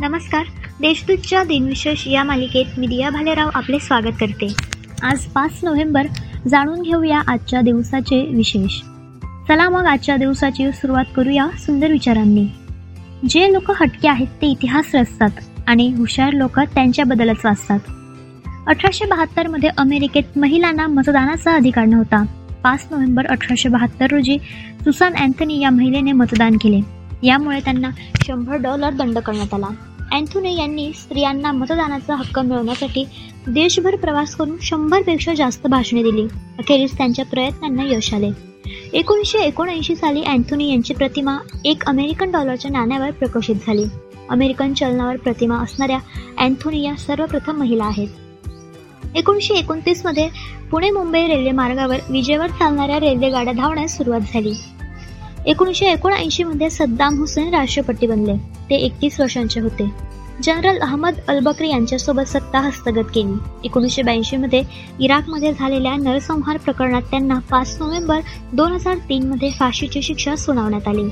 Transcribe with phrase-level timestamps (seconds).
[0.00, 0.44] नमस्कार.
[0.80, 4.54] देशदूतच्या दिनविशेष या मालिकेत मी दिया भालेराव आपले स्वागत करते.
[5.02, 6.06] आज पाच नोव्हेंबर
[6.48, 8.80] जाणून घेऊया आजच्या दिवसाचे विशेष.
[9.48, 12.46] चला मग आजच्या दिवसाची सुरुवात करूया सुंदर विचारांनी.
[13.28, 15.30] जे लोक हटके आहेत ते इतिहास रचतात
[15.66, 17.80] आणि हुशार लोक त्यांच्याबद्दलच वाचतात.
[18.66, 22.24] अठराशे बहात्तरमध्ये अमेरिकेत महिलांना मतदानाचा अधिकार नव्हता.
[22.62, 24.38] पाच नोव्हेंबर अठराशे बहात्तर रोजी
[24.84, 27.00] सुसान अँथनी या महिलेने मतदान केले.
[27.22, 27.88] यामुळे त्यांना
[28.26, 29.66] शंभर डॉलर दंड करण्यात आला.
[30.12, 33.04] अँथोनी यांनी स्त्रियांना मतदानाचा हक्क मिळवण्यासाठी
[33.46, 36.22] देशभर प्रवास करून शंभरपेक्षा जास्त भाषणे दिली.
[36.58, 38.30] अखेरीस त्यांच्या प्रयत्नांना यश आले.
[38.92, 43.84] एकोणीसशे एकोणऐंशी साली अँथोनी यांची प्रतिमा एक अमेरिकन डॉलरच्या नाण्यावर प्रकाशित झाली.
[44.30, 45.98] अमेरिकन चलनावर प्रतिमा असणाऱ्या
[46.38, 48.08] अँथोनी या सर्वप्रथम महिला आहेत.
[49.14, 50.28] एकोणीसशे एकोणतीसमध्ये
[50.70, 54.52] पुणे मुंबई रेल्वे मार्गावर विजेवर चालणाऱ्या रेल्वेगाड्या धावण्यास सुरुवात झाली.
[55.46, 58.34] एकोणीसशे एकोणऐंशीमध्ये सद्दाम हुसेन राष्ट्रपती बनले.
[58.70, 59.90] ते एकतीस वर्षांचे होते.
[60.42, 63.38] जनरल अहमद अलबकरी यांच्यासोबत सत्ता हस्तगत केली.
[63.64, 64.62] एकोणीसशे ब्याऐंशीमध्ये
[65.00, 68.20] इराकमध्ये झालेल्या नरसंहार प्रकरणात त्यांना पाच नोव्हेंबर
[68.52, 71.08] दोन हजार तीनमध्ये फाशीची शिक्षा सुनावण्यात आली.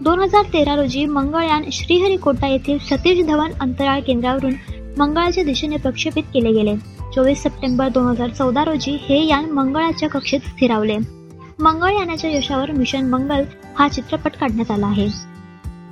[0.00, 4.54] दोन हजार तेरा रोजी मंगळयान श्रीहरिकोटा येथील सतीश धवन अंतराळ केंद्रावरून
[4.98, 6.76] मंगळाच्या दिशेने प्रक्षेपित केले गेले.
[7.14, 10.96] चोवीस सप्टेंबर दोन हजार चौदा रोजी हे यान मंगळाच्या कक्षेत स्थिरावले.
[11.58, 13.44] मंगळयानाच्या यशावर मिशन मंगल
[13.78, 15.08] हा चित्रपट काढण्यात आला आहे.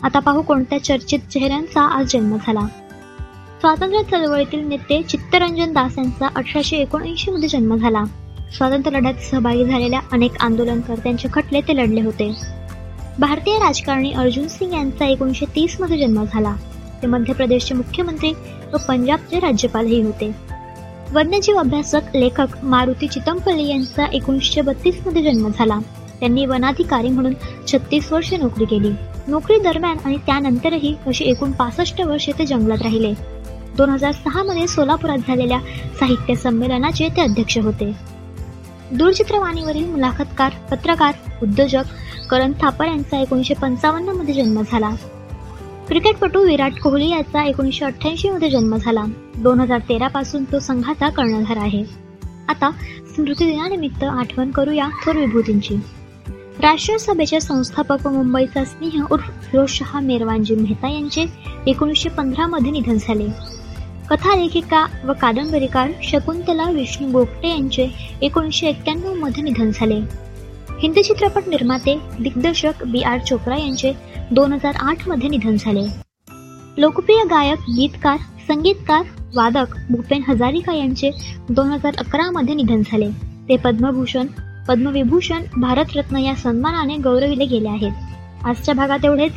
[0.02, 2.60] आता पाहू कोणत्या चर्चित चेहऱ्यांचा आज जन्म झाला.
[3.60, 8.04] स्वातंत्र्य चळवळीतील नेते चित्तरंजन दास यांचा अठराशे एकोणऐंशी मध्ये जन्म झाला.
[8.56, 12.32] स्वातंत्र्य लढ्यात सहभागी झालेल्या अनेक आंदोलनकर्त्यांचे खटले ते लढले होते.
[13.18, 16.56] भारतीय राजकारणी अर्जुन सिंग यांचा एकोणीसशे तीसमध्ये जन्म झाला.
[17.02, 18.32] ते मध्य प्रदेशचे मुख्यमंत्री
[18.72, 20.53] व पंजाबचे राज्यपालही होते.
[21.14, 25.78] वन्यजीव अभ्यासक लेखक मारुती चितमपल्ली यांचा एकोणीसशे बत्तीसमध्ये जन्म झाला.
[26.20, 27.34] त्यांनी वनाधिकारी म्हणून
[27.72, 28.90] छत्तीस वर्षे नोकरी केली.
[29.28, 33.14] नोकरी दरम्यान आणि त्यानंतरही अशी एकूण पासष्ट वर्षे ते जंगलात राहिले.
[33.76, 35.58] दोन हजार सहा मध्ये सोलापुरात झालेल्या
[36.00, 37.92] साहित्य संमेलनाचे ते अध्यक्ष होते.
[38.92, 41.84] दूरचित्रवाणीवरील मुलाखतकार पत्रकार उद्योजक
[42.30, 44.90] करण थापर यांचा एकोणीसशे पंचावन्नमध्ये जन्म झाला.
[45.88, 49.04] क्रिकेटपटू विराट कोहली याचा एकोणीसशे अठ्ठ्याऐंशीमध्ये जन्म झाला.
[49.38, 51.84] दोन हजार तेरा पासून तो संघाचा कर्णधार आहे.
[52.48, 52.70] आता
[53.14, 55.76] स्मृतिदिनानिमित्त आठवण करूया थोर विभूतींची.
[56.60, 61.26] राष्ट्रीय सभेचे संस्थापक व मुंबईचा स्नेह उर्फ फिरोजशहा मेरवानजी मेहता यांचे
[61.66, 63.26] एकोणीसशे पंधरामध्ये निधन झाले.
[64.10, 67.88] कथालेखिका व कादंबरीकार शकुंतला विष्णू बोपटे यांचे
[68.22, 70.24] एकोणीसशे एक्क्याण्णवमध्ये निधन झाले.
[70.84, 73.92] हिंदी चित्रपट निर्माते दिग्दर्शक बी आर चोप्रा यांचे
[74.30, 75.80] दोन हजार आठमध्ये निधन झाले.
[76.78, 79.02] लोकप्रिय गायक गीतकार संगीतकार
[79.34, 81.10] वादक भूपेन हजारिका यांचे
[81.50, 83.10] दोन हजार अकरा मध्ये निधन झाले.
[83.48, 84.26] ते पद्मभूषण
[84.68, 87.92] पद्मविभूषण भारतरत्न या सन्मानाने गौरविले गेले आहेत.
[88.44, 89.32] आजच्या भागात एवढेच.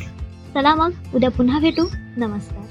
[0.53, 1.83] चला मग उद्या पुन्हा भेटू.
[2.17, 2.66] नमस्कार.